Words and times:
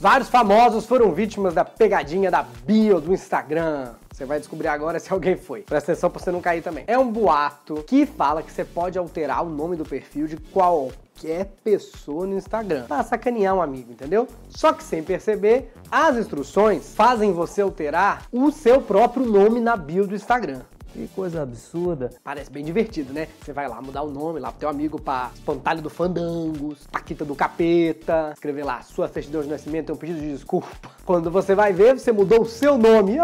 Vários 0.00 0.30
famosos 0.30 0.86
foram 0.86 1.12
vítimas 1.12 1.52
da 1.52 1.62
pegadinha 1.62 2.30
da 2.30 2.42
bio 2.42 3.02
do 3.02 3.12
Instagram. 3.12 3.90
Você 4.10 4.24
vai 4.24 4.38
descobrir 4.38 4.68
agora 4.68 4.98
se 4.98 5.12
alguém 5.12 5.36
foi. 5.36 5.60
Presta 5.60 5.92
atenção 5.92 6.08
pra 6.08 6.18
você 6.18 6.30
não 6.30 6.40
cair 6.40 6.62
também. 6.62 6.84
É 6.86 6.98
um 6.98 7.12
boato 7.12 7.84
que 7.86 8.06
fala 8.06 8.42
que 8.42 8.50
você 8.50 8.64
pode 8.64 8.96
alterar 8.96 9.44
o 9.44 9.50
nome 9.50 9.76
do 9.76 9.84
perfil 9.84 10.26
de 10.26 10.38
qualquer 10.38 11.52
pessoa 11.62 12.26
no 12.26 12.34
Instagram. 12.34 12.86
Pra 12.86 13.02
sacanear 13.02 13.54
um 13.54 13.60
amigo, 13.60 13.92
entendeu? 13.92 14.26
Só 14.48 14.72
que 14.72 14.82
sem 14.82 15.02
perceber, 15.02 15.70
as 15.90 16.16
instruções 16.16 16.94
fazem 16.94 17.34
você 17.34 17.60
alterar 17.60 18.22
o 18.32 18.50
seu 18.50 18.80
próprio 18.80 19.26
nome 19.26 19.60
na 19.60 19.76
bio 19.76 20.06
do 20.06 20.14
Instagram. 20.14 20.62
Que 20.92 21.08
coisa 21.08 21.42
absurda. 21.42 22.10
Parece 22.22 22.50
bem 22.50 22.64
divertido, 22.64 23.12
né? 23.12 23.28
Você 23.40 23.52
vai 23.52 23.68
lá 23.68 23.80
mudar 23.80 24.02
o 24.02 24.10
nome 24.10 24.40
lá 24.40 24.50
pro 24.50 24.60
teu 24.60 24.68
amigo 24.68 25.00
pra 25.00 25.30
Espantalho 25.34 25.80
do 25.80 25.90
Fandangos, 25.90 26.86
Paquita 26.90 27.24
do 27.24 27.34
Capeta, 27.34 28.32
escrever 28.34 28.64
lá 28.64 28.82
sua 28.82 29.08
certidão 29.08 29.42
de 29.42 29.48
nascimento 29.48 29.90
é 29.90 29.94
um 29.94 29.98
pedido 29.98 30.20
de 30.20 30.32
desculpa. 30.32 30.68
Quando 31.04 31.30
você 31.30 31.54
vai 31.54 31.72
ver, 31.72 31.98
você 31.98 32.12
mudou 32.12 32.42
o 32.42 32.46
seu 32.46 32.76
nome. 32.76 33.18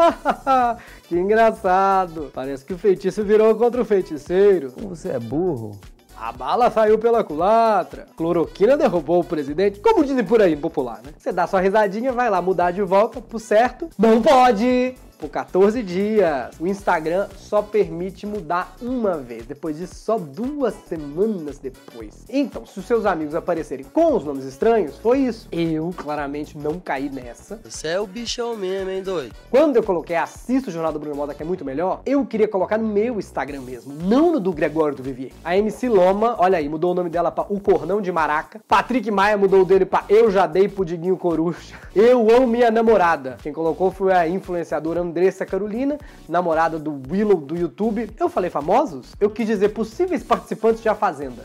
que 1.05 1.16
engraçado. 1.16 2.30
Parece 2.33 2.65
que 2.65 2.73
o 2.73 2.79
feitiço 2.79 3.24
virou 3.24 3.55
contra 3.57 3.83
o 3.83 3.85
feiticeiro. 3.85 4.73
Como 4.73 4.88
você 4.88 5.10
é 5.10 5.19
burro. 5.19 5.79
A 6.16 6.33
bala 6.33 6.71
saiu 6.71 6.98
pela 6.98 7.23
culatra. 7.23 8.07
Cloroquina 8.16 8.77
derrubou 8.77 9.21
o 9.21 9.24
presidente. 9.24 9.80
Como 9.80 10.02
dizem 10.02 10.24
por 10.24 10.41
aí, 10.41 10.57
popular, 10.57 11.02
né? 11.05 11.12
Você 11.16 11.30
dá 11.30 11.46
sua 11.46 11.60
risadinha, 11.60 12.10
vai 12.10 12.30
lá 12.30 12.41
mudar 12.41 12.71
de 12.71 12.83
volta 12.83 13.21
pro 13.21 13.38
certo. 13.38 13.91
Não 13.98 14.23
pode! 14.23 14.95
Por 15.19 15.29
14 15.29 15.83
dias. 15.83 16.55
O 16.61 16.66
Instagram 16.66 17.29
só 17.37 17.62
permite 17.62 18.27
mudar 18.27 18.77
uma 18.80 19.16
vez, 19.16 19.47
depois 19.47 19.79
disso 19.79 19.95
só 19.95 20.19
duas 20.19 20.74
semanas 20.88 21.59
depois. 21.59 22.24
Então, 22.29 22.65
se 22.66 22.79
os 22.79 22.87
seus 22.87 23.07
amigos 23.07 23.34
aparecerem 23.34 23.84
com 23.93 24.15
os 24.15 24.24
nomes 24.24 24.45
estranhos, 24.45 24.98
foi 24.98 25.21
isso. 25.21 25.48
Eu 25.51 25.93
claramente 25.97 26.57
não 26.59 26.79
caí 26.79 27.09
nessa. 27.09 27.60
Você 27.65 27.88
é 27.88 28.01
o 28.01 28.07
bichão 28.07 28.57
mesmo, 28.57 28.91
hein, 28.91 29.02
doido? 29.02 29.34
Quando 29.51 29.77
eu 29.77 29.83
coloquei 29.83 30.16
assista 30.16 30.71
o 30.71 30.73
Jornal 30.73 30.93
do 30.93 30.99
Bruno 30.99 31.16
Moda, 31.16 31.35
que 31.35 31.43
é 31.43 31.46
muito 31.46 31.65
melhor, 31.65 32.02
eu 32.05 32.24
queria 32.27 32.49
colocar 32.49 32.79
no 32.79 32.87
meu 32.87 33.18
Instagram 33.18 33.62
mesmo, 33.62 33.95
não 33.95 34.33
no 34.33 34.40
do 34.40 34.52
Gregório 34.52 34.96
do 34.96 35.02
Vivier. 35.02 35.33
A 35.45 35.57
MC 35.57 35.88
Loma, 35.88 36.37
olha 36.38 36.59
aí, 36.59 36.68
mudou 36.68 36.93
o 36.93 36.95
nome 36.95 37.10
dela 37.10 37.30
para 37.30 37.46
O 37.52 37.60
Cornão 37.60 38.01
de 38.01 38.12
Maraca. 38.12 38.60
Patrick 38.66 39.10
Maia 39.10 39.37
mudou 39.37 39.62
o 39.62 39.65
dele 39.65 39.87
para 39.87 40.05
Eu 40.09 40.30
Já 40.30 40.46
Dei 40.46 40.68
Pudiguinho 40.68 41.16
Coruja. 41.16 41.74
Eu 41.95 42.30
amo 42.30 42.46
minha 42.46 42.71
namorada. 42.71 43.37
Quem 43.43 43.52
colocou 43.52 43.90
foi 43.90 44.12
a 44.12 44.29
influenciadora 44.29 45.05
Andressa 45.07 45.46
Carolina, 45.46 45.99
namorada 46.29 46.79
do 46.79 47.01
Willow 47.10 47.40
do 47.40 47.57
YouTube. 47.57 48.10
Eu 48.18 48.29
falei 48.29 48.51
famosos? 48.51 49.15
Eu 49.21 49.30
quis 49.30 49.46
dizer 49.46 49.71
possíveis 49.71 50.23
participantes 50.23 50.82
de 50.82 50.88
A 50.88 50.95
Fazenda. 50.95 51.45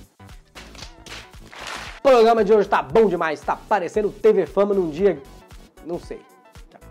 O 2.00 2.02
programa 2.02 2.44
de 2.44 2.52
hoje 2.52 2.67
tá 2.67 2.82
bom 2.82 3.08
demais, 3.08 3.39
tá 3.42 3.56
parecendo 3.56 4.09
TV 4.09 4.45
Fama 4.45 4.73
num 4.73 4.89
dia. 4.89 5.22
não 5.86 6.00
sei 6.00 6.31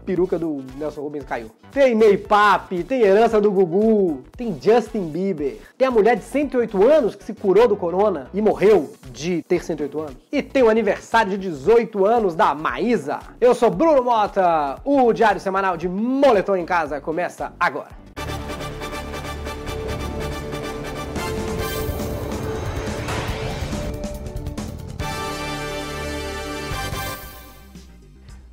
peruca 0.05 0.39
do 0.39 0.63
Nelson 0.77 1.01
Rubens 1.01 1.25
caiu. 1.25 1.51
Tem 1.73 1.95
Ney 1.95 2.17
Papi, 2.17 2.83
tem 2.83 3.03
herança 3.03 3.41
do 3.41 3.51
Gugu, 3.51 4.25
tem 4.37 4.59
Justin 4.61 5.09
Bieber, 5.09 5.59
tem 5.79 5.87
a 5.87 5.91
mulher 5.91 6.17
de 6.17 6.25
108 6.25 6.83
anos 6.89 7.15
que 7.15 7.25
se 7.25 7.33
curou 7.33 7.69
do 7.69 7.77
corona 7.77 8.29
e 8.35 8.43
morreu 8.43 8.93
de 9.13 9.43
ter 9.43 9.63
108 9.63 10.01
anos. 10.01 10.17
E 10.33 10.43
tem 10.43 10.63
o 10.63 10.69
aniversário 10.69 11.31
de 11.31 11.39
18 11.39 12.05
anos 12.05 12.35
da 12.35 12.55
Maísa. 12.55 13.21
Eu 13.41 13.55
sou 13.55 13.71
Bruno 13.71 14.03
Mota, 14.03 14.81
o 14.85 15.13
Diário 15.13 15.41
Semanal 15.41 15.77
de 15.77 15.89
Moletom 15.89 16.57
em 16.57 16.67
Casa 16.67 17.01
começa 17.01 17.53
agora. 17.59 18.01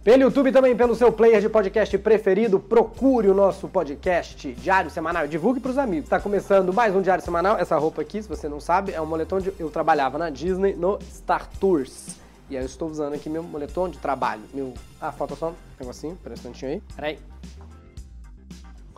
Pelo 0.07 0.23
YouTube 0.23 0.53
também 0.53 0.73
pelo 0.73 0.95
seu 0.95 1.11
player 1.11 1.41
de 1.41 1.49
podcast 1.49 1.97
preferido, 1.97 2.61
procure 2.61 3.27
o 3.27 3.33
nosso 3.33 3.67
podcast 3.67 4.53
Diário 4.53 4.89
Semanal. 4.89 5.27
Divulgue 5.27 5.59
para 5.59 5.71
os 5.71 5.77
amigos. 5.77 6.05
Está 6.05 6.17
começando 6.17 6.71
mais 6.71 6.95
um 6.95 7.01
Diário 7.01 7.21
Semanal. 7.21 7.57
Essa 7.57 7.77
roupa 7.77 8.03
aqui, 8.03 8.23
se 8.23 8.29
você 8.29 8.47
não 8.47 8.61
sabe, 8.61 8.93
é 8.93 9.01
um 9.01 9.05
moletom 9.05 9.41
de 9.41 9.51
eu 9.59 9.69
trabalhava 9.69 10.17
na 10.17 10.29
Disney 10.29 10.77
no 10.77 10.97
Star 11.11 11.49
Tours. 11.59 12.15
E 12.49 12.55
aí 12.55 12.63
eu 12.63 12.67
estou 12.67 12.89
usando 12.89 13.15
aqui 13.15 13.29
meu 13.29 13.43
moletom 13.43 13.89
de 13.89 13.97
trabalho. 13.97 14.43
Meu. 14.53 14.73
Ah, 15.01 15.11
falta 15.11 15.35
só 15.35 15.49
um 15.49 15.55
negocinho, 15.77 16.15
pera 16.23 16.35
um 16.35 16.37
instantinho 16.37 16.71
aí. 16.71 16.81
Peraí. 16.95 17.19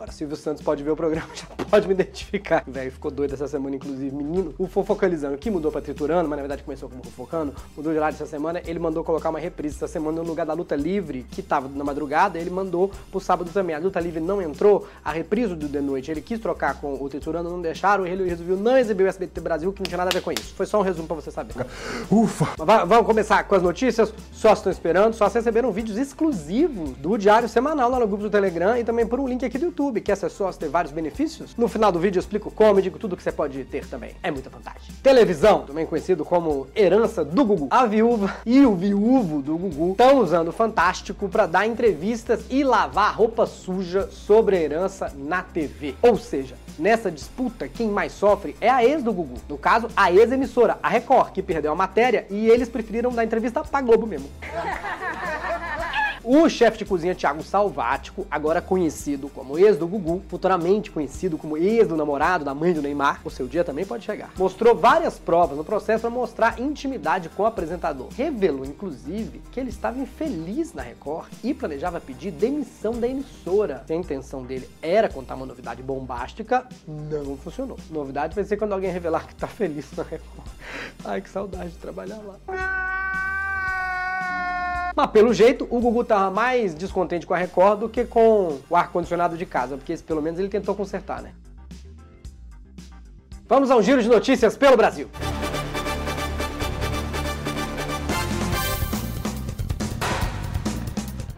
Agora 0.00 0.12
Silvio 0.12 0.34
Santos 0.34 0.62
pode 0.62 0.82
ver 0.82 0.92
o 0.92 0.96
programa, 0.96 1.28
já 1.36 1.44
pode 1.66 1.86
me 1.86 1.92
identificar. 1.92 2.64
Velho 2.66 2.90
ficou 2.90 3.10
doido 3.10 3.34
essa 3.34 3.46
semana, 3.46 3.76
inclusive, 3.76 4.16
menino. 4.16 4.54
O 4.56 4.66
Fofocalizando, 4.66 5.36
que 5.36 5.50
mudou 5.50 5.70
pra 5.70 5.82
Triturando, 5.82 6.26
mas 6.26 6.38
na 6.38 6.42
verdade 6.42 6.62
começou 6.62 6.88
como 6.88 7.04
Fofocando, 7.04 7.54
mudou 7.76 7.92
de 7.92 7.98
lado 7.98 8.14
essa 8.14 8.24
semana. 8.24 8.62
Ele 8.64 8.78
mandou 8.78 9.04
colocar 9.04 9.28
uma 9.28 9.38
reprise 9.38 9.76
essa 9.76 9.86
semana 9.86 10.22
no 10.22 10.26
lugar 10.26 10.46
da 10.46 10.54
Luta 10.54 10.74
Livre, 10.74 11.26
que 11.30 11.42
tava 11.42 11.68
na 11.68 11.84
madrugada, 11.84 12.38
ele 12.38 12.48
mandou 12.48 12.90
pro 13.10 13.20
sábado 13.20 13.50
também. 13.52 13.76
A 13.76 13.78
Luta 13.78 14.00
Livre 14.00 14.20
não 14.20 14.40
entrou, 14.40 14.88
a 15.04 15.12
reprise 15.12 15.54
do 15.54 15.68
The 15.68 15.82
Noite, 15.82 16.10
ele 16.10 16.22
quis 16.22 16.40
trocar 16.40 16.80
com 16.80 16.94
o 16.94 17.06
Triturando, 17.06 17.50
não 17.50 17.60
deixaram, 17.60 18.06
ele 18.06 18.26
resolveu 18.26 18.56
não 18.56 18.78
exibir 18.78 19.04
o 19.04 19.06
SBT 19.06 19.38
Brasil, 19.42 19.70
que 19.70 19.80
não 19.80 19.86
tinha 19.86 19.98
nada 19.98 20.08
a 20.08 20.14
ver 20.14 20.22
com 20.22 20.32
isso. 20.32 20.54
Foi 20.54 20.64
só 20.64 20.80
um 20.80 20.82
resumo 20.82 21.08
pra 21.08 21.16
você 21.16 21.30
saber. 21.30 21.52
Ufa! 22.10 22.54
Mas 22.56 22.88
vamos 22.88 23.04
começar 23.04 23.44
com 23.44 23.54
as 23.54 23.62
notícias? 23.62 24.14
Só 24.32 24.54
estão 24.54 24.72
esperando, 24.72 25.12
só 25.12 25.28
receberam 25.28 25.70
vídeos 25.70 25.98
exclusivos 25.98 26.92
do 26.92 27.18
Diário 27.18 27.50
Semanal 27.50 27.90
lá 27.90 28.00
no 28.00 28.08
grupo 28.08 28.22
do 28.22 28.30
Telegram 28.30 28.78
e 28.78 28.82
também 28.82 29.06
por 29.06 29.20
um 29.20 29.28
link 29.28 29.44
aqui 29.44 29.58
do 29.58 29.66
YouTube. 29.66 29.89
YouTube, 29.90 30.00
que 30.00 30.12
essa 30.12 30.28
sócio 30.28 30.60
ter 30.60 30.68
vários 30.68 30.92
benefícios. 30.92 31.56
No 31.56 31.68
final 31.68 31.90
do 31.90 31.98
vídeo 31.98 32.18
eu 32.18 32.20
explico 32.20 32.50
como 32.50 32.78
e 32.78 32.82
digo 32.82 32.98
tudo 32.98 33.16
que 33.16 33.22
você 33.22 33.32
pode 33.32 33.64
ter 33.64 33.86
também. 33.86 34.14
É 34.22 34.30
muita 34.30 34.48
vantagem. 34.48 34.94
Televisão, 35.02 35.62
também 35.62 35.84
conhecido 35.84 36.24
como 36.24 36.68
herança 36.74 37.24
do 37.24 37.44
Gugu. 37.44 37.68
A 37.70 37.86
viúva 37.86 38.36
e 38.46 38.64
o 38.64 38.74
viúvo 38.74 39.42
do 39.42 39.58
Gugu 39.58 39.92
estão 39.92 40.18
usando 40.18 40.48
o 40.48 40.52
Fantástico 40.52 41.28
para 41.28 41.46
dar 41.46 41.66
entrevistas 41.66 42.44
e 42.48 42.62
lavar 42.62 43.14
roupa 43.14 43.46
suja 43.46 44.08
sobre 44.10 44.56
a 44.56 44.60
herança 44.60 45.12
na 45.16 45.42
TV. 45.42 45.94
Ou 46.02 46.16
seja, 46.16 46.54
nessa 46.78 47.10
disputa, 47.10 47.68
quem 47.68 47.88
mais 47.88 48.12
sofre 48.12 48.56
é 48.60 48.70
a 48.70 48.84
ex 48.84 49.02
do 49.02 49.12
Gugu. 49.12 49.40
No 49.48 49.58
caso, 49.58 49.88
a 49.96 50.12
ex-emissora, 50.12 50.78
a 50.82 50.88
Record, 50.88 51.32
que 51.32 51.42
perdeu 51.42 51.72
a 51.72 51.76
matéria 51.76 52.26
e 52.30 52.48
eles 52.48 52.68
preferiram 52.68 53.10
dar 53.10 53.24
entrevista 53.24 53.62
pra 53.64 53.80
Globo 53.80 54.06
mesmo. 54.06 54.28
O 56.32 56.48
chefe 56.48 56.78
de 56.78 56.84
cozinha 56.84 57.12
Thiago 57.12 57.42
Salvático, 57.42 58.24
agora 58.30 58.62
conhecido 58.62 59.28
como 59.28 59.58
ex 59.58 59.76
do 59.76 59.84
Gugu, 59.84 60.22
futuramente 60.28 60.88
conhecido 60.88 61.36
como 61.36 61.56
ex 61.56 61.88
do 61.88 61.96
namorado 61.96 62.44
da 62.44 62.54
mãe 62.54 62.72
do 62.72 62.80
Neymar, 62.80 63.20
o 63.24 63.30
seu 63.30 63.48
dia 63.48 63.64
também 63.64 63.84
pode 63.84 64.04
chegar. 64.04 64.30
Mostrou 64.38 64.76
várias 64.76 65.18
provas 65.18 65.58
no 65.58 65.64
processo 65.64 66.02
para 66.02 66.10
mostrar 66.10 66.60
intimidade 66.60 67.28
com 67.30 67.42
o 67.42 67.46
apresentador. 67.46 68.10
Revelou, 68.14 68.64
inclusive, 68.64 69.42
que 69.50 69.58
ele 69.58 69.70
estava 69.70 69.98
infeliz 69.98 70.72
na 70.72 70.82
Record 70.82 71.26
e 71.42 71.52
planejava 71.52 72.00
pedir 72.00 72.30
demissão 72.30 72.92
da 72.92 73.08
emissora. 73.08 73.82
Se 73.88 73.92
a 73.92 73.96
intenção 73.96 74.44
dele 74.44 74.70
era 74.80 75.08
contar 75.08 75.34
uma 75.34 75.46
novidade 75.46 75.82
bombástica, 75.82 76.64
não 76.86 77.36
funcionou. 77.38 77.76
Novidade 77.90 78.36
vai 78.36 78.44
ser 78.44 78.56
quando 78.56 78.72
alguém 78.72 78.92
revelar 78.92 79.26
que 79.26 79.34
tá 79.34 79.48
feliz 79.48 79.90
na 79.96 80.04
Record. 80.04 80.46
Ai, 81.04 81.20
que 81.20 81.28
saudade 81.28 81.70
de 81.70 81.78
trabalhar 81.78 82.18
lá. 82.18 83.09
Mas 85.00 85.12
pelo 85.12 85.32
jeito, 85.32 85.66
o 85.70 85.80
Gugu 85.80 86.04
tava 86.04 86.30
mais 86.30 86.74
descontente 86.74 87.24
com 87.24 87.32
a 87.32 87.38
Record 87.38 87.80
do 87.80 87.88
que 87.88 88.04
com 88.04 88.58
o 88.68 88.76
ar-condicionado 88.76 89.34
de 89.34 89.46
casa, 89.46 89.78
porque 89.78 89.94
esse, 89.94 90.02
pelo 90.02 90.20
menos 90.20 90.38
ele 90.38 90.50
tentou 90.50 90.74
consertar, 90.74 91.22
né? 91.22 91.32
Vamos 93.48 93.70
ao 93.70 93.82
giro 93.82 94.02
de 94.02 94.10
notícias 94.10 94.58
pelo 94.58 94.76
Brasil. 94.76 95.08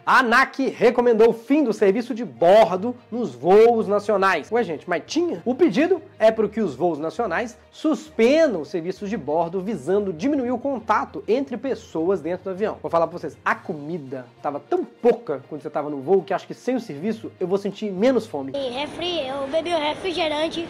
A 0.04 0.18
ANAC 0.18 0.68
recomendou 0.68 1.30
o 1.30 1.32
fim 1.32 1.62
do 1.62 1.72
serviço 1.72 2.12
de 2.12 2.24
bordo 2.24 2.96
nos 3.08 3.36
voos 3.36 3.86
nacionais. 3.86 4.50
Ué, 4.50 4.64
gente, 4.64 4.88
mas 4.90 5.04
tinha? 5.06 5.40
O 5.44 5.54
pedido 5.54 6.02
é 6.18 6.32
para 6.32 6.48
que 6.48 6.60
os 6.60 6.74
voos 6.74 6.98
nacionais 6.98 7.56
suspendam 7.70 8.62
os 8.62 8.68
serviços 8.68 9.08
de 9.08 9.16
bordo 9.16 9.60
visando 9.60 10.12
diminuir 10.12 10.50
o 10.50 10.58
contato 10.58 11.22
entre 11.28 11.56
pessoas 11.56 12.20
dentro 12.20 12.44
do 12.44 12.50
avião. 12.50 12.78
Vou 12.82 12.90
falar 12.90 13.06
para 13.06 13.16
vocês, 13.16 13.38
a 13.44 13.54
comida 13.54 14.26
estava 14.36 14.58
tão 14.58 14.84
pouca 14.84 15.40
quando 15.48 15.62
você 15.62 15.68
estava 15.68 15.88
no 15.88 16.00
voo 16.00 16.22
que 16.22 16.34
acho 16.34 16.48
que 16.48 16.54
sem 16.54 16.74
o 16.74 16.80
serviço 16.80 17.30
eu 17.38 17.46
vou 17.46 17.56
sentir 17.56 17.92
menos 17.92 18.26
fome. 18.26 18.50
Refri, 18.52 19.28
eu 19.28 19.46
bebi 19.46 19.72
o 19.72 19.78
refrigerante 19.78 20.66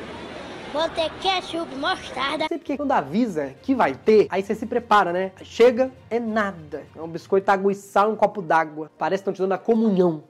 Vou 0.73 0.89
ter 0.89 1.11
ketchup, 1.21 1.75
mostarda. 1.77 2.47
Sei 2.49 2.57
porque 2.57 2.79
quando 2.79 2.93
avisa 2.93 3.53
que 3.61 3.75
vai 3.75 3.95
ter, 3.95 4.27
aí 4.31 4.43
você 4.43 4.55
se 4.55 4.65
prepara, 4.65 5.13
né? 5.13 5.33
Chega, 5.43 5.91
é 6.09 6.19
nada. 6.19 6.85
É 6.97 7.03
um 7.03 7.09
biscoito 7.09 7.51
água 7.51 7.75
sal 7.75 8.09
e 8.09 8.13
um 8.15 8.17
copo 8.17 8.41
d'água. 8.41 8.91
Parece 8.97 9.23
que 9.23 9.29
estão 9.29 9.35
te 9.35 9.43
dando 9.43 9.53
a 9.53 9.59
comunhão. 9.59 10.25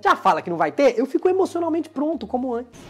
Já 0.00 0.14
fala 0.14 0.40
que 0.42 0.48
não 0.48 0.56
vai 0.56 0.70
ter, 0.70 0.96
eu 0.96 1.06
fico 1.06 1.28
emocionalmente 1.28 1.88
pronto, 1.88 2.24
como 2.24 2.54
antes. 2.54 2.80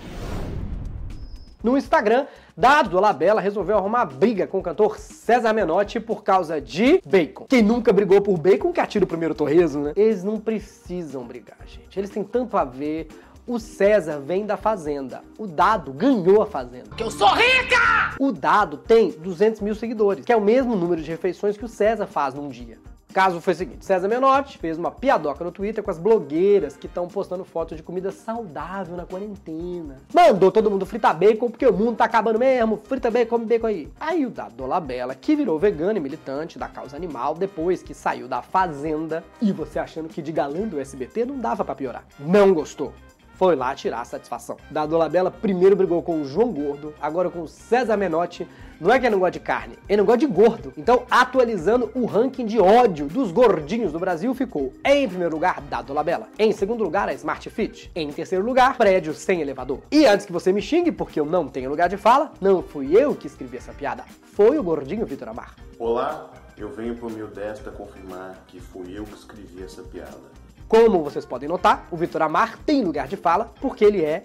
No 1.65 1.77
Instagram, 1.77 2.27
Dado 2.55 3.01
Labella 3.01 3.41
resolveu 3.41 3.77
arrumar 3.77 4.05
briga 4.05 4.47
com 4.47 4.59
o 4.59 4.63
cantor 4.63 4.99
César 4.99 5.53
Menotti 5.53 5.99
por 5.99 6.23
causa 6.23 6.61
de 6.61 7.03
bacon. 7.05 7.47
Quem 7.49 7.63
nunca 7.63 7.93
brigou 7.93 8.21
por 8.21 8.39
bacon 8.39 8.73
que 8.73 8.81
atira 8.81 9.05
o 9.05 9.09
primeiro 9.09 9.35
torresmo, 9.35 9.85
né? 9.85 9.93
Eles 9.97 10.23
não 10.23 10.39
precisam 10.39 11.25
brigar, 11.25 11.59
gente. 11.67 11.99
Eles 11.99 12.11
têm 12.11 12.23
tanto 12.23 12.57
a 12.57 12.65
ver. 12.65 13.09
O 13.49 13.61
César 13.61 14.19
vem 14.19 14.45
da 14.45 14.57
Fazenda. 14.57 15.23
O 15.39 15.47
Dado 15.47 15.93
ganhou 15.93 16.43
a 16.43 16.47
Fazenda. 16.47 16.91
Que 16.97 17.05
eu 17.05 17.11
sou 17.13 17.29
rica! 17.29 18.17
O 18.19 18.33
Dado 18.33 18.77
tem 18.77 19.13
200 19.13 19.61
mil 19.61 19.73
seguidores, 19.73 20.25
que 20.25 20.33
é 20.33 20.37
o 20.37 20.41
mesmo 20.41 20.75
número 20.75 21.01
de 21.01 21.09
refeições 21.09 21.57
que 21.57 21.65
o 21.65 21.69
César 21.69 22.09
faz 22.09 22.35
num 22.35 22.49
dia. 22.49 22.77
O 23.09 23.15
caso 23.15 23.41
foi 23.41 23.53
o 23.53 23.57
seguinte: 23.57 23.87
César 23.87 24.09
Menotti 24.09 24.59
fez 24.59 24.77
uma 24.77 24.91
piadoca 24.91 25.45
no 25.45 25.53
Twitter 25.53 25.83
com 25.85 25.93
as 25.93 25.99
blogueiras 25.99 26.77
que 26.77 26.89
estão 26.89 27.07
postando 27.07 27.45
fotos 27.45 27.77
de 27.77 27.85
comida 27.85 28.11
saudável 28.11 28.97
na 28.97 29.07
quarentena. 29.07 29.99
Mandou 30.13 30.51
todo 30.51 30.69
mundo 30.69 30.85
fritar 30.85 31.17
bacon 31.17 31.49
porque 31.49 31.69
o 31.69 31.73
mundo 31.73 31.99
tá 31.99 32.05
acabando 32.05 32.41
mesmo. 32.41 32.81
Frita 32.83 33.13
bacon, 33.13 33.31
come 33.31 33.47
bacon 33.47 33.69
aí. 33.69 33.93
Aí 34.01 34.27
o 34.27 34.31
Dado 34.31 34.57
Dolabella, 34.57 35.15
que 35.15 35.37
virou 35.37 35.57
vegano 35.57 35.97
e 35.97 36.01
militante 36.01 36.59
da 36.59 36.67
causa 36.67 36.97
animal 36.97 37.33
depois 37.33 37.81
que 37.81 37.95
saiu 37.95 38.27
da 38.27 38.43
Fazenda, 38.43 39.23
e 39.41 39.53
você 39.53 39.79
achando 39.79 40.09
que 40.09 40.21
de 40.21 40.33
galã 40.33 40.67
do 40.67 40.81
SBT 40.81 41.27
não 41.27 41.39
dava 41.39 41.65
pra 41.65 41.77
piorar. 41.77 42.05
Não 42.19 42.53
gostou 42.53 42.93
foi 43.37 43.55
lá 43.55 43.75
tirar 43.75 44.01
a 44.01 44.05
satisfação. 44.05 44.57
Da 44.71 44.85
Dolabella 44.87 45.31
primeiro 45.31 45.77
brigou 45.77 46.03
com 46.03 46.21
o 46.21 46.25
João 46.25 46.53
Gordo, 46.53 46.95
agora 47.01 47.31
com 47.31 47.43
o 47.43 47.49
César 47.49 47.97
Menotti. 47.97 48.47
Não 48.79 48.93
é 48.93 48.99
que 48.99 49.07
ele 49.07 49.15
não 49.15 49.21
gosta 49.21 49.33
de 49.33 49.41
carne, 49.41 49.79
ele 49.89 49.97
não 49.99 50.05
gosta 50.05 50.19
de 50.19 50.27
gordo. 50.27 50.71
Então, 50.77 51.05
atualizando 51.11 51.91
o 51.95 52.05
ranking 52.05 52.45
de 52.45 52.59
ódio 52.59 53.07
dos 53.07 53.33
gordinhos 53.33 53.91
do 53.91 53.99
Brasil, 53.99 54.35
ficou 54.35 54.71
em 54.85 55.09
primeiro 55.09 55.35
lugar 55.35 55.63
da 55.63 55.81
Dolabella. 55.81 56.29
Em 56.39 56.53
segundo 56.53 56.85
lugar, 56.85 57.09
a 57.09 57.15
Smart 57.15 57.49
Fit. 57.49 57.91
Em 57.95 58.13
terceiro 58.13 58.45
lugar, 58.45 58.77
prédio 58.77 59.15
sem 59.15 59.41
elevador. 59.41 59.81
E 59.91 60.05
antes 60.05 60.27
que 60.27 60.33
você 60.33 60.53
me 60.53 60.61
xingue, 60.61 60.93
porque 60.93 61.19
eu 61.19 61.25
não 61.25 61.49
tenho 61.49 61.71
lugar 61.71 61.89
de 61.89 61.97
fala, 61.97 62.33
não 62.39 62.63
fui 62.63 62.95
eu 62.95 63.15
que 63.15 63.27
escrevi 63.27 63.57
essa 63.57 63.73
piada, 63.73 64.05
foi 64.35 64.59
o 64.59 64.63
gordinho 64.63 65.07
Vitor 65.07 65.31
Amar. 65.31 65.55
Olá, 65.79 66.31
eu 66.59 66.69
venho 66.69 66.95
por 66.97 67.11
mil 67.11 67.29
desta 67.29 67.71
confirmar 67.71 68.45
que 68.47 68.61
fui 68.61 68.93
eu 68.93 69.05
que 69.05 69.15
escrevi 69.15 69.63
essa 69.63 69.83
piada. 69.83 70.37
Como 70.69 71.03
vocês 71.03 71.25
podem 71.25 71.49
notar, 71.49 71.87
o 71.91 71.97
Vitor 71.97 72.23
Amar 72.23 72.59
tem 72.67 72.83
lugar 72.83 73.07
de 73.07 73.17
fala 73.17 73.53
porque 73.61 73.85
ele 73.85 74.05
é 74.05 74.25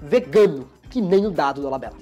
vegano, 0.00 0.68
que 0.90 1.00
nem 1.00 1.24
o 1.26 1.30
dado 1.30 1.62
do 1.62 1.70
Labela. 1.70 1.96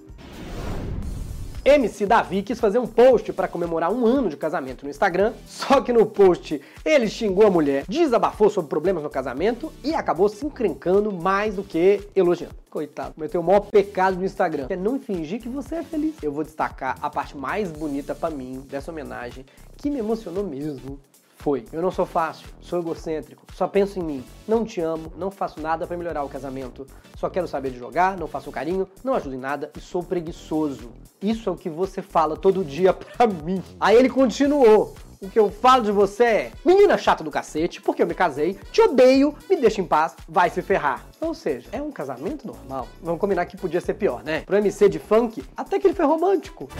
MC 1.62 2.06
Davi 2.06 2.42
quis 2.42 2.58
fazer 2.58 2.78
um 2.78 2.86
post 2.86 3.34
para 3.34 3.46
comemorar 3.46 3.92
um 3.92 4.06
ano 4.06 4.30
de 4.30 4.36
casamento 4.36 4.82
no 4.84 4.90
Instagram, 4.90 5.34
só 5.46 5.82
que 5.82 5.92
no 5.92 6.06
post 6.06 6.58
ele 6.82 7.06
xingou 7.06 7.46
a 7.46 7.50
mulher, 7.50 7.84
desabafou 7.86 8.48
sobre 8.48 8.70
problemas 8.70 9.02
no 9.02 9.10
casamento 9.10 9.70
e 9.84 9.94
acabou 9.94 10.28
se 10.30 10.44
encrencando 10.46 11.12
mais 11.12 11.56
do 11.56 11.62
que 11.62 12.08
elogiando. 12.16 12.54
Coitado, 12.70 13.14
cometeu 13.14 13.42
o 13.42 13.44
maior 13.44 13.60
pecado 13.60 14.16
no 14.16 14.24
Instagram, 14.24 14.68
que 14.68 14.72
é 14.72 14.76
não 14.76 14.98
fingir 14.98 15.38
que 15.40 15.50
você 15.50 15.76
é 15.76 15.82
feliz. 15.82 16.14
Eu 16.22 16.32
vou 16.32 16.44
destacar 16.44 16.96
a 17.02 17.10
parte 17.10 17.36
mais 17.36 17.70
bonita 17.70 18.14
para 18.14 18.34
mim 18.34 18.64
dessa 18.66 18.90
homenagem, 18.90 19.44
que 19.76 19.90
me 19.90 19.98
emocionou 19.98 20.42
mesmo, 20.42 20.98
foi. 21.40 21.64
Eu 21.72 21.82
não 21.82 21.90
sou 21.90 22.06
fácil, 22.06 22.46
sou 22.60 22.78
egocêntrico, 22.78 23.44
só 23.54 23.66
penso 23.66 23.98
em 23.98 24.02
mim. 24.02 24.24
Não 24.46 24.64
te 24.64 24.80
amo, 24.80 25.12
não 25.16 25.30
faço 25.30 25.60
nada 25.60 25.86
para 25.86 25.96
melhorar 25.96 26.22
o 26.22 26.28
casamento. 26.28 26.86
Só 27.16 27.28
quero 27.28 27.48
saber 27.48 27.70
de 27.70 27.78
jogar, 27.78 28.16
não 28.16 28.26
faço 28.26 28.52
carinho, 28.52 28.88
não 29.02 29.14
ajudo 29.14 29.34
em 29.34 29.38
nada 29.38 29.70
e 29.76 29.80
sou 29.80 30.02
preguiçoso. 30.02 30.90
Isso 31.20 31.48
é 31.48 31.52
o 31.52 31.56
que 31.56 31.68
você 31.68 32.02
fala 32.02 32.36
todo 32.36 32.64
dia 32.64 32.92
pra 32.94 33.26
mim. 33.26 33.62
Aí 33.78 33.96
ele 33.96 34.08
continuou. 34.08 34.94
O 35.22 35.28
que 35.28 35.38
eu 35.38 35.50
falo 35.50 35.84
de 35.84 35.92
você 35.92 36.24
é, 36.24 36.52
menina 36.64 36.96
chata 36.96 37.22
do 37.22 37.30
cacete, 37.30 37.82
porque 37.82 38.02
eu 38.02 38.06
me 38.06 38.14
casei, 38.14 38.58
te 38.72 38.80
odeio, 38.80 39.34
me 39.50 39.56
deixa 39.56 39.78
em 39.78 39.84
paz, 39.84 40.16
vai 40.26 40.48
se 40.48 40.62
ferrar. 40.62 41.04
Ou 41.20 41.34
seja, 41.34 41.68
é 41.72 41.82
um 41.82 41.92
casamento 41.92 42.46
normal. 42.46 42.88
Vamos 43.02 43.20
combinar 43.20 43.44
que 43.44 43.54
podia 43.54 43.82
ser 43.82 43.94
pior, 43.94 44.24
né? 44.24 44.40
Pro 44.46 44.56
MC 44.56 44.88
de 44.88 44.98
funk, 44.98 45.44
até 45.54 45.78
que 45.78 45.86
ele 45.86 45.94
foi 45.94 46.06
romântico. 46.06 46.70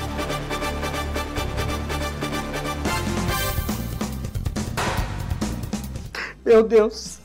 Meu 6.50 6.64
Deus, 6.64 7.20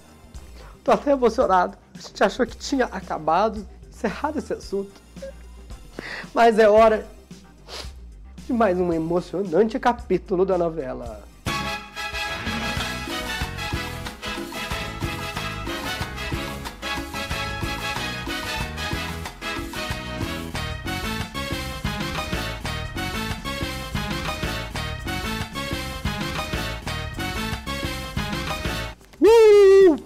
tô 0.83 0.92
até 0.92 1.13
emocionado. 1.13 1.75
A 1.95 2.00
gente 2.00 2.24
achou 2.24 2.45
que 2.45 2.56
tinha 2.56 2.86
acabado, 2.86 3.68
encerrado 3.89 4.38
esse 4.38 4.54
assunto. 4.54 5.01
Mas 6.31 6.60
é 6.60 6.69
hora 6.69 7.07
de 8.45 8.54
mais 8.54 8.77
um 8.77 8.94
emocionante 8.94 9.80
capítulo 9.80 10.45
da 10.45 10.60
novela. 10.60 11.24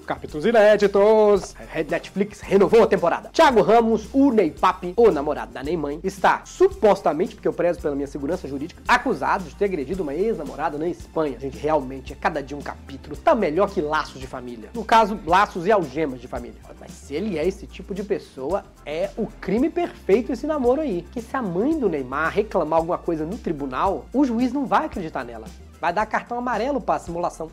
Capítulos 0.09 0.44
inéditos. 0.44 1.56
Netflix 1.88 2.41
renovou 2.41 2.81
a 2.81 2.88
temporada. 2.88 3.29
Thiago 3.29 3.61
Ramos, 3.61 4.09
o 4.11 4.31
Ney 4.31 4.50
Papi, 4.50 4.95
o 4.97 5.11
namorado 5.11 5.53
da 5.53 5.61
Neymar, 5.61 6.00
está 6.03 6.41
supostamente, 6.45 7.35
porque 7.35 7.47
eu 7.47 7.53
prezo 7.53 7.79
pela 7.79 7.94
minha 7.94 8.07
segurança 8.07 8.47
jurídica, 8.47 8.81
acusado 8.88 9.44
de 9.44 9.56
ter 9.56 9.65
agredido 9.65 10.01
uma 10.01 10.15
ex-namorada 10.15 10.79
na 10.79 10.88
Espanha. 10.88 11.39
Gente, 11.39 11.59
realmente, 11.59 12.11
é 12.13 12.15
cada 12.15 12.41
dia 12.41 12.57
um 12.57 12.61
capítulo. 12.61 13.15
Tá 13.15 13.35
melhor 13.35 13.69
que 13.69 13.81
laços 13.81 14.19
de 14.19 14.25
família. 14.25 14.71
No 14.73 14.83
caso, 14.83 15.19
laços 15.27 15.67
e 15.67 15.71
algemas 15.71 16.19
de 16.19 16.27
família. 16.27 16.57
Mas 16.79 16.91
se 16.91 17.13
ele 17.13 17.38
é 17.38 17.47
esse 17.47 17.67
tipo 17.67 17.94
de 17.94 18.03
pessoa, 18.03 18.65
é 18.83 19.11
o 19.15 19.27
crime 19.27 19.69
perfeito 19.69 20.31
esse 20.31 20.47
namoro 20.47 20.81
aí. 20.81 21.06
Que 21.11 21.21
se 21.21 21.35
a 21.35 21.41
mãe 21.41 21.77
do 21.77 21.88
Neymar 21.88 22.33
reclamar 22.33 22.79
alguma 22.79 22.97
coisa 22.97 23.27
no 23.27 23.38
tribunal, 23.38 24.06
o 24.11 24.25
juiz 24.25 24.51
não 24.51 24.65
vai 24.65 24.85
acreditar 24.85 25.23
nela. 25.23 25.45
Vai 25.79 25.94
dar 25.94 26.06
cartão 26.07 26.39
amarelo 26.39 26.81
pra 26.81 26.97
simulação. 26.97 27.51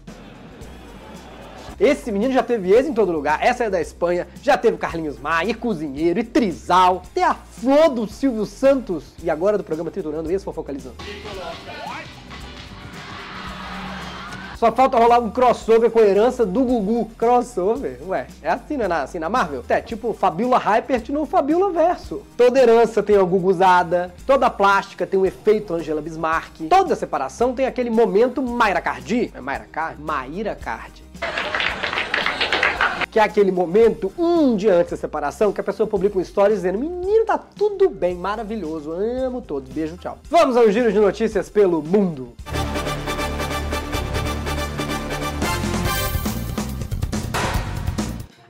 Esse 1.79 2.11
menino 2.11 2.33
já 2.33 2.43
teve 2.43 2.73
ex 2.73 2.87
em 2.87 2.95
todo 2.95 3.13
lugar, 3.13 3.39
essa 3.43 3.65
é 3.65 3.71
da 3.71 3.81
Espanha, 3.81 4.27
já 4.43 4.57
teve 4.57 4.79
Carlinhos 4.79 5.19
Maia, 5.19 5.51
e 5.51 5.55
Cozinheiro, 5.55 6.19
e 6.19 6.25
Trizal, 6.25 7.03
tem 7.13 7.23
a 7.23 7.35
flor 7.35 7.91
do 7.91 8.07
Silvio 8.09 8.47
Santos, 8.47 9.13
e 9.23 9.29
agora 9.29 9.59
do 9.59 9.65
programa 9.65 9.91
Triturando, 9.91 10.33
esse 10.33 10.45
fofocalizando. 10.45 10.97
Só 14.57 14.73
falta 14.73 14.97
rolar 14.97 15.19
um 15.19 15.31
crossover 15.31 15.91
com 15.91 15.99
a 15.99 16.03
herança 16.03 16.47
do 16.47 16.65
Gugu. 16.65 17.11
Crossover? 17.19 18.01
Ué, 18.09 18.27
é 18.41 18.49
assim, 18.49 18.79
né? 18.79 18.87
Assim 18.87 19.19
na 19.19 19.29
Marvel? 19.29 19.63
É 19.69 19.83
tipo 19.83 20.15
Fabiola 20.15 20.57
Hypert 20.57 21.11
no 21.11 21.27
Fabiola 21.27 21.71
Verso. 21.71 22.23
Toda 22.39 22.59
herança 22.59 23.03
tem 23.03 23.17
a 23.17 23.23
Guguzada, 23.23 24.15
toda 24.27 24.49
plástica 24.49 25.07
tem 25.07 25.21
o 25.21 25.27
efeito 25.27 25.75
Angela 25.75 26.01
Bismarck, 26.01 26.63
toda 26.71 26.97
separação 26.97 27.53
tem 27.53 27.67
aquele 27.67 27.91
momento 27.91 28.41
Mayra 28.41 28.81
Cardi. 28.81 29.31
É 29.35 29.43
Mayra 29.43 29.67
Cardi? 29.71 30.01
Maíra 30.01 30.55
Cardi 30.55 31.05
que 33.17 33.21
é 33.21 33.23
aquele 33.23 33.51
momento, 33.51 34.13
um 34.19 34.55
dia 34.57 34.75
antes 34.75 34.91
da 34.91 34.97
separação, 34.99 35.51
que 35.51 35.59
a 35.59 35.65
pessoa 35.65 35.87
publica 35.87 36.19
um 36.19 36.21
story 36.21 36.53
dizendo: 36.53 36.79
Menino, 36.79 37.25
tá 37.25 37.39
tudo 37.39 37.89
bem, 37.89 38.15
maravilhoso, 38.15 38.93
amo 38.93 39.41
todos, 39.41 39.73
beijo, 39.73 39.97
tchau. 39.97 40.19
Vamos 40.29 40.55
ao 40.55 40.71
giro 40.71 40.93
de 40.93 40.99
notícias 40.99 41.49
pelo 41.49 41.81
mundo. 41.81 42.35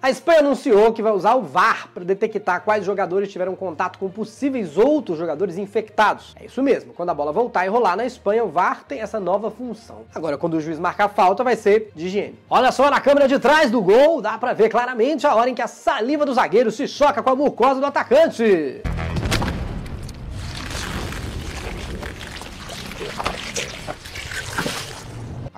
A 0.06 0.10
Espanha 0.10 0.38
anunciou 0.38 0.92
que 0.92 1.02
vai 1.02 1.10
usar 1.10 1.34
o 1.34 1.42
VAR 1.42 1.88
para 1.92 2.04
detectar 2.04 2.60
quais 2.60 2.84
jogadores 2.84 3.28
tiveram 3.28 3.56
contato 3.56 3.98
com 3.98 4.08
possíveis 4.08 4.78
outros 4.78 5.18
jogadores 5.18 5.58
infectados. 5.58 6.32
É 6.40 6.44
isso 6.44 6.62
mesmo, 6.62 6.92
quando 6.92 7.10
a 7.10 7.14
bola 7.14 7.32
voltar 7.32 7.66
e 7.66 7.68
rolar 7.68 7.96
na 7.96 8.06
Espanha, 8.06 8.44
o 8.44 8.48
VAR 8.48 8.84
tem 8.84 9.00
essa 9.00 9.18
nova 9.18 9.50
função. 9.50 10.02
Agora, 10.14 10.38
quando 10.38 10.54
o 10.54 10.60
juiz 10.60 10.78
marcar 10.78 11.08
falta, 11.08 11.42
vai 11.42 11.56
ser 11.56 11.90
de 11.92 12.06
higiene. 12.06 12.38
Olha 12.48 12.70
só 12.70 12.88
na 12.88 13.00
câmera 13.00 13.26
de 13.26 13.40
trás 13.40 13.68
do 13.68 13.82
gol, 13.82 14.22
dá 14.22 14.38
para 14.38 14.52
ver 14.52 14.68
claramente 14.68 15.26
a 15.26 15.34
hora 15.34 15.50
em 15.50 15.56
que 15.56 15.62
a 15.62 15.66
saliva 15.66 16.25
do 16.25 16.32
zagueiro 16.32 16.70
se 16.70 16.86
choca 16.86 17.20
com 17.20 17.30
a 17.30 17.34
mucosa 17.34 17.80
do 17.80 17.86
atacante. 17.86 18.82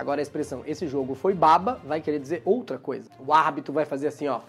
Agora 0.09 0.23
a 0.23 0.23
expressão 0.23 0.62
esse 0.65 0.88
jogo 0.88 1.15
foi 1.15 1.35
baba 1.35 1.83
vai 1.85 2.00
querer 2.00 2.19
dizer 2.19 2.41
outra 2.43 2.79
coisa. 2.79 3.11
O 3.19 3.31
árbitro 3.31 3.75
vai 3.75 3.85
fazer 3.85 4.07
assim, 4.07 4.27
ó. 4.27 4.41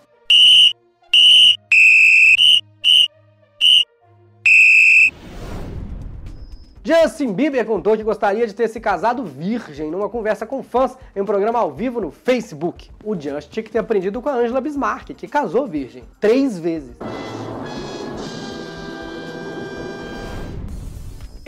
Justin 6.82 7.34
Bieber 7.34 7.66
contou 7.66 7.98
que 7.98 8.04
gostaria 8.04 8.48
de 8.48 8.56
ter 8.56 8.70
se 8.70 8.80
casado 8.80 9.25
virgem 9.25 9.92
numa 9.92 10.08
conversa 10.08 10.46
com 10.46 10.63
fãs 10.63 10.98
em 11.13 11.20
um 11.20 11.25
programa 11.25 11.60
ao 11.60 11.74
vivo 11.74 12.00
no 12.00 12.10
Facebook. 12.10 12.89
O 13.04 13.13
Justin 13.13 13.51
tinha 13.51 13.63
que 13.63 13.70
ter 13.70 13.80
aprendido 13.80 14.22
com 14.22 14.30
a 14.30 14.36
Angela 14.36 14.62
Bismarck, 14.62 15.10
que 15.10 15.28
casou 15.28 15.68
virgem 15.68 16.06
três 16.22 16.58
vezes. 16.58 16.96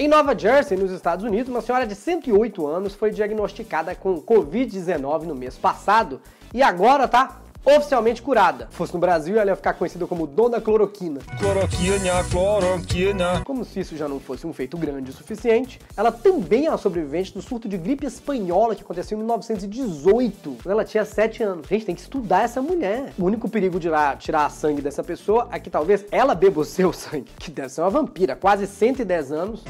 Em 0.01 0.08
Nova 0.08 0.36
Jersey, 0.36 0.75
nos 0.75 0.91
Estados 0.91 1.24
Unidos, 1.24 1.48
uma 1.48 1.62
senhora 1.62 1.86
de 1.86 1.93
108 1.93 2.65
anos 2.65 2.96
foi 2.96 3.12
diagnosticada 3.12 3.93
com 3.93 4.20
Covid-19 4.20 5.25
no 5.25 5.36
mês 5.36 5.60
passado 5.60 6.20
e 6.51 6.63
agora 6.63 7.08
tá 7.08 7.39
oficialmente 7.63 8.20
curada. 8.20 8.67
Se 8.72 8.77
fosse 8.77 8.96
no 8.96 9.00
Brasil, 9.00 9.39
ela 9.39 9.51
ia 9.51 9.55
ficar 9.55 9.75
conhecida 9.75 10.08
como 10.08 10.25
Dona 10.25 10.60
Cloroquina. 10.60 11.22
Cloroquina, 11.38 12.24
cloroquina. 12.31 13.43
Como 13.46 13.63
se 13.63 13.81
isso 13.81 13.96
já 13.96 14.08
não 14.08 14.20
fosse 14.20 14.48
um 14.48 14.53
feito 14.53 14.75
grande 14.75 15.12
o 15.12 15.13
suficiente, 15.13 15.79
ela 15.96 16.12
também 16.12 16.65
é 16.65 16.72
uma 16.72 16.79
sobrevivente 16.79 17.31
do 17.31 17.39
surto 17.39 17.70
de 17.70 17.77
gripe 17.77 18.03
espanhola 18.03 18.75
que 18.75 18.81
aconteceu 18.81 19.15
em 19.15 19.20
1918, 19.20 20.58
quando 20.63 20.72
ela 20.72 20.84
tinha 20.84 21.05
7 21.05 21.43
anos. 21.43 21.67
Gente, 21.67 21.86
tem 21.86 21.93
que 21.93 22.01
estudar 22.01 22.43
essa 22.43 22.60
mulher. 22.60 23.13
O 23.20 23.25
único 23.25 23.48
perigo 23.48 23.79
de 23.79 23.88
lá 23.88 24.15
tirar 24.15 24.50
sangue 24.50 24.81
dessa 24.81 25.03
pessoa 25.03 25.48
é 25.51 25.60
que 25.60 25.70
talvez 25.70 26.05
ela 26.12 26.34
beba 26.34 26.62
o 26.62 26.65
seu 26.65 26.91
sangue, 26.93 27.29
que 27.38 27.51
deve 27.51 27.70
ser 27.70 27.81
uma 27.81 27.89
vampira, 27.91 28.36
quase 28.36 28.65
110 28.65 29.31
anos. 29.31 29.63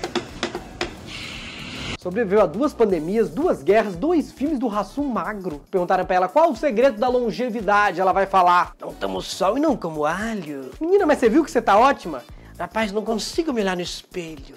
Sobreviveu 2.02 2.42
a 2.42 2.48
duas 2.48 2.74
pandemias, 2.74 3.30
duas 3.30 3.62
guerras, 3.62 3.96
dois 3.96 4.32
filmes 4.32 4.58
do 4.58 4.68
Rassum 4.68 5.04
Magro. 5.04 5.62
Perguntaram 5.70 6.04
pra 6.04 6.16
ela 6.16 6.28
qual 6.28 6.50
o 6.50 6.56
segredo 6.56 7.00
da 7.00 7.08
longevidade. 7.08 8.02
Ela 8.02 8.12
vai 8.12 8.26
falar: 8.26 8.74
Não 8.82 8.92
tomo 8.92 9.22
sol 9.22 9.56
e 9.56 9.62
não 9.62 9.78
como 9.78 10.04
alho. 10.04 10.72
Menina, 10.82 11.06
mas 11.06 11.20
você 11.20 11.30
viu 11.30 11.46
que 11.46 11.52
você 11.52 11.62
tá 11.62 11.78
ótima? 11.78 12.24
Rapaz, 12.58 12.92
não 12.92 13.04
consigo 13.04 13.54
me 13.54 13.62
olhar 13.62 13.76
no 13.76 13.84
espelho. 13.84 14.56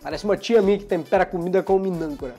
Parece 0.00 0.24
uma 0.24 0.36
tia 0.36 0.62
minha 0.62 0.78
que 0.78 0.84
tempera 0.84 1.26
comida 1.26 1.60
com 1.60 1.76
minâncora. 1.76 2.36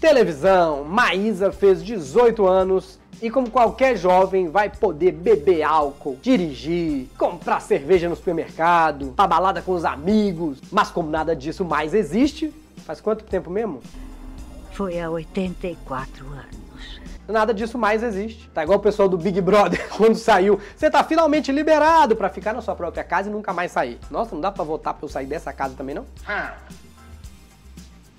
Televisão. 0.00 0.84
Maísa 0.84 1.50
fez 1.50 1.82
18 1.82 2.46
anos 2.46 3.01
e 3.22 3.30
como 3.30 3.48
qualquer 3.48 3.96
jovem 3.96 4.48
vai 4.48 4.68
poder 4.68 5.12
beber 5.12 5.62
álcool, 5.62 6.18
dirigir, 6.20 7.06
comprar 7.16 7.60
cerveja 7.60 8.08
no 8.08 8.16
supermercado, 8.16 9.12
pra 9.14 9.28
balada 9.28 9.62
com 9.62 9.72
os 9.72 9.84
amigos. 9.84 10.58
Mas 10.72 10.90
como 10.90 11.08
nada 11.08 11.34
disso 11.36 11.64
mais 11.64 11.94
existe, 11.94 12.52
faz 12.84 13.00
quanto 13.00 13.24
tempo 13.24 13.48
mesmo? 13.48 13.80
Foi 14.72 14.98
há 14.98 15.08
84 15.08 16.26
anos. 16.26 17.00
Nada 17.28 17.54
disso 17.54 17.78
mais 17.78 18.02
existe. 18.02 18.50
Tá 18.50 18.64
igual 18.64 18.80
o 18.80 18.82
pessoal 18.82 19.08
do 19.08 19.16
Big 19.16 19.40
Brother 19.40 19.88
quando 19.96 20.16
saiu. 20.16 20.58
Você 20.76 20.90
tá 20.90 21.04
finalmente 21.04 21.52
liberado 21.52 22.16
pra 22.16 22.28
ficar 22.28 22.52
na 22.52 22.60
sua 22.60 22.74
própria 22.74 23.04
casa 23.04 23.28
e 23.28 23.32
nunca 23.32 23.52
mais 23.52 23.70
sair. 23.70 24.00
Nossa, 24.10 24.34
não 24.34 24.42
dá 24.42 24.50
pra 24.50 24.64
votar 24.64 24.94
pra 24.94 25.04
eu 25.04 25.08
sair 25.08 25.26
dessa 25.26 25.52
casa 25.52 25.74
também 25.76 25.94
não? 25.94 26.04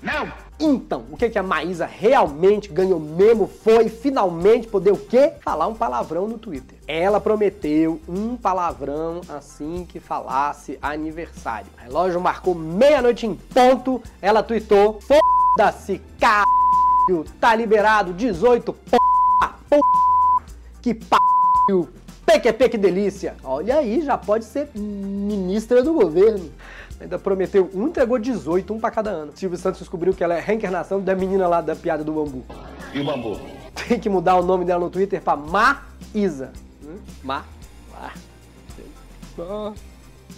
Não! 0.04 0.30
Então, 0.60 1.06
o 1.10 1.16
que, 1.16 1.30
que 1.30 1.40
a 1.40 1.44
Maísa 1.44 1.86
realmente 1.86 2.70
ganhou 2.70 3.00
mesmo 3.00 3.48
foi 3.48 3.88
finalmente 3.88 4.68
poder 4.68 4.92
o 4.92 4.98
quê? 4.98 5.32
Falar 5.42 5.68
um 5.68 5.74
palavrão 5.74 6.28
no 6.28 6.38
Twitter. 6.38 6.78
Ela 6.86 7.22
prometeu 7.22 8.02
um 8.08 8.36
palavrão 8.36 9.22
assim 9.30 9.86
que 9.88 10.02
falasse 10.02 10.78
aniversário. 10.82 11.68
O 11.78 11.82
relógio 11.82 12.20
marcou 12.20 12.54
meia-noite 12.54 13.26
em 13.26 13.34
ponto, 13.34 14.02
ela 14.22 14.44
tweetou: 14.44 15.00
Foda-se, 15.02 16.02
c... 16.20 17.24
tá 17.40 17.56
liberado 17.56 18.14
18 18.14 18.74
p... 18.74 18.98
p... 19.70 19.80
que 20.82 20.94
p... 20.94 21.16
PQP, 22.26 22.70
que 22.70 22.78
delícia! 22.78 23.36
Olha 23.44 23.78
aí, 23.78 24.02
já 24.02 24.18
pode 24.18 24.46
ser 24.46 24.70
ministra 24.76 25.84
do 25.84 25.94
governo. 25.94 26.50
Ainda 27.00 27.20
prometeu 27.20 27.70
um, 27.74 27.88
entregou 27.88 28.18
18, 28.18 28.74
um 28.74 28.80
pra 28.80 28.92
cada 28.92 29.10
ano. 29.10 29.32
Silvio 29.36 29.58
Santos 29.58 29.80
descobriu 29.80 30.14
que 30.14 30.24
ela 30.24 30.36
é 30.36 30.40
a 30.40 30.42
reencarnação 30.42 31.02
da 31.02 31.16
menina 31.16 31.48
lá 31.48 31.62
da 31.62 31.76
piada 31.76 32.04
do 32.04 32.14
bambu. 32.14 32.44
E 32.94 33.00
o 33.00 33.06
bambu? 33.06 33.40
Tem 33.88 34.00
que 34.00 34.10
mudar 34.10 34.36
o 34.36 34.44
nome 34.44 34.66
dela 34.66 34.80
no 34.80 34.90
Twitter 34.90 35.22
pra 35.22 35.36
Maísa. 35.36 36.52
Hum? 36.84 36.98
Ma. 37.24 37.44
Ah. 37.96 38.14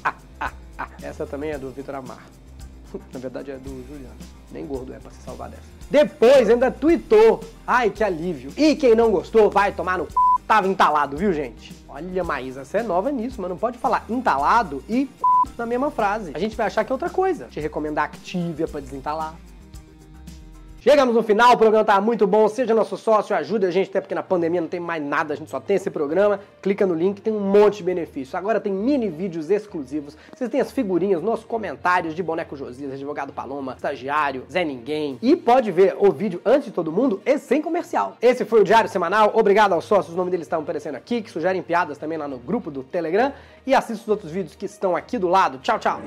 Ah, 0.04 0.14
ah, 0.40 0.52
ah. 0.78 0.88
Essa 1.02 1.26
também 1.26 1.52
é 1.52 1.58
do 1.58 1.70
Vitor 1.72 1.96
Amar. 1.96 2.24
Na 3.14 3.20
verdade 3.20 3.52
é 3.52 3.58
do 3.58 3.70
Juliano. 3.88 4.16
Nem 4.52 4.66
gordo 4.66 4.94
é 4.94 5.00
pra 5.00 5.12
se 5.12 5.22
salvar 5.22 5.50
dessa. 5.50 5.64
Depois 5.90 6.50
ainda 6.50 6.72
tweetou. 6.72 7.44
Ai, 7.68 7.90
que 7.90 8.04
alívio. 8.04 8.52
E 8.56 8.76
quem 8.76 8.96
não 8.96 9.12
gostou 9.12 9.50
vai 9.50 9.72
tomar 9.72 9.98
no 9.98 10.06
c... 10.06 10.16
Tava 10.48 10.68
entalado, 10.68 11.18
viu, 11.18 11.34
gente? 11.34 11.76
Olha, 11.90 12.24
Maísa, 12.24 12.64
você 12.64 12.78
é 12.78 12.84
nova 12.84 13.12
nisso, 13.12 13.42
mas 13.42 13.50
não 13.50 13.58
pode 13.58 13.78
falar 13.80 14.06
entalado 14.08 14.84
e 14.88 15.10
na 15.58 15.66
mesma 15.66 15.90
frase. 15.90 16.32
A 16.36 16.40
gente 16.40 16.56
vai 16.56 16.68
achar 16.68 16.84
que 16.84 16.92
é 16.92 16.94
outra 16.94 17.10
coisa. 17.10 17.46
Te 17.46 17.60
recomendar 17.60 18.06
Activia 18.06 18.68
pra 18.68 18.80
desentalar. 18.80 19.34
Chegamos 20.88 21.16
no 21.16 21.24
final, 21.24 21.54
o 21.54 21.58
programa 21.58 21.84
tá 21.84 22.00
muito 22.00 22.28
bom. 22.28 22.48
Seja 22.48 22.76
nosso 22.76 22.96
sócio, 22.96 23.36
ajude 23.36 23.66
a 23.66 23.72
gente, 23.72 23.90
até 23.90 24.00
porque 24.00 24.14
na 24.14 24.22
pandemia 24.22 24.62
não 24.62 24.68
tem 24.68 24.80
mais 24.80 25.04
nada, 25.04 25.34
a 25.34 25.36
gente 25.36 25.50
só 25.50 25.60
tem 25.60 25.78
esse 25.78 25.90
programa. 25.90 26.40
Clica 26.62 26.86
no 26.86 26.94
link, 26.94 27.22
tem 27.22 27.34
um 27.34 27.40
monte 27.40 27.78
de 27.78 27.84
benefícios. 27.86 28.36
Agora 28.36 28.60
tem 28.60 28.72
mini 28.72 29.10
vídeos 29.10 29.50
exclusivos. 29.50 30.16
Vocês 30.32 30.48
têm 30.48 30.62
as 30.62 30.72
figurinhas 30.72 31.24
nos 31.24 31.44
comentários 31.44 32.14
de 32.14 32.22
Boneco 32.22 32.56
Josias, 32.56 32.94
Advogado 32.94 33.34
Paloma, 33.34 33.74
Estagiário, 33.74 34.44
Zé 34.48 34.64
Ninguém. 34.64 35.18
E 35.24 35.36
pode 35.36 35.72
ver 35.72 35.96
o 35.98 36.12
vídeo 36.12 36.40
antes 36.46 36.66
de 36.66 36.72
todo 36.72 36.92
mundo 36.92 37.20
e 37.26 37.36
sem 37.40 37.64
comercial. 37.64 38.16
Esse 38.22 38.46
foi 38.46 38.62
o 38.62 38.64
Diário 38.64 38.88
Semanal. 38.88 39.32
Obrigado 39.34 39.74
aos 39.74 39.86
sócios, 39.86 40.10
os 40.10 40.16
nomes 40.16 40.30
deles 40.30 40.46
estão 40.46 40.62
aparecendo 40.62 40.98
aqui, 40.98 41.24
que 41.24 41.32
sugerem 41.32 41.64
piadas 41.64 41.98
também 41.98 42.20
lá 42.20 42.28
no 42.28 42.38
grupo 42.38 42.70
do 42.70 42.84
Telegram. 42.84 43.34
E 43.66 43.74
assista 43.74 44.04
os 44.04 44.08
outros 44.08 44.32
vídeos 44.32 44.54
que 44.54 44.68
estão 44.68 44.96
aqui 44.96 45.18
do 45.18 45.28
lado. 45.28 45.58
Tchau, 45.64 45.80
tchau! 45.80 46.00